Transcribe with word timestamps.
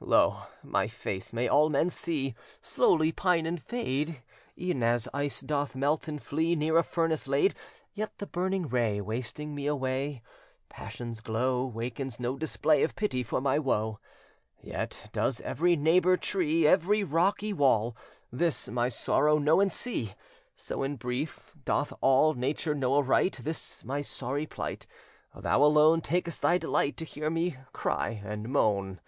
Lo! 0.00 0.44
my 0.62 0.88
face 0.88 1.34
may 1.34 1.46
all 1.46 1.68
men 1.68 1.90
see 1.90 2.34
Slowly 2.62 3.12
pine 3.12 3.44
and 3.44 3.62
fade, 3.62 4.22
E'en 4.58 4.82
as 4.82 5.06
ice 5.12 5.40
doth 5.42 5.76
melt 5.76 6.08
and 6.08 6.22
flee 6.22 6.56
Near 6.56 6.78
a 6.78 6.82
furnace 6.82 7.28
laid. 7.28 7.54
Yet 7.92 8.16
the 8.16 8.26
burning 8.26 8.68
ray 8.68 9.02
Wasting 9.02 9.54
me 9.54 9.66
away 9.66 10.22
Passion's 10.70 11.20
glow, 11.20 11.66
Wakens 11.66 12.18
no 12.18 12.38
display 12.38 12.82
Of 12.82 12.96
pity 12.96 13.22
for 13.22 13.42
my 13.42 13.58
woe. 13.58 13.98
Yet 14.62 15.10
does 15.12 15.42
every 15.42 15.76
neighbour 15.76 16.16
tree, 16.16 16.66
Every 16.66 17.04
rocky 17.04 17.52
wall, 17.52 17.94
This 18.32 18.70
my 18.70 18.88
sorrow 18.88 19.36
know 19.36 19.60
and 19.60 19.70
see; 19.70 20.14
So, 20.56 20.82
in 20.82 20.96
brief, 20.96 21.52
doth 21.66 21.92
all 22.00 22.32
Nature 22.32 22.74
know 22.74 22.94
aright 22.96 23.40
This 23.42 23.84
my 23.84 24.00
sorry 24.00 24.46
plight; 24.46 24.86
Thou 25.34 25.62
alone 25.62 26.00
Takest 26.00 26.40
thy 26.40 26.56
delight 26.56 26.96
To 26.96 27.04
hear 27.04 27.28
me 27.28 27.58
cry 27.74 28.22
and 28.24 28.48
moan. 28.48 28.98